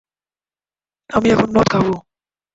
আমি 1.09 1.27
এখন 1.33 1.47
মদ 1.55 1.67
খাবো। 1.71 1.93